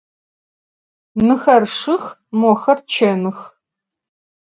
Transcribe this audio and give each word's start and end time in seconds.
Mıxer 1.25 1.63
şşıx, 1.73 2.03
moxer 2.39 2.79
çemıx. 2.91 3.39